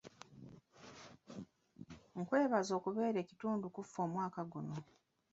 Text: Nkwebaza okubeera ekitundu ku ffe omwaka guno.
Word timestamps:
Nkwebaza 2.17 2.71
okubeera 2.79 3.17
ekitundu 3.23 3.65
ku 3.73 3.81
ffe 3.83 3.99
omwaka 4.05 4.41
guno. 4.51 4.75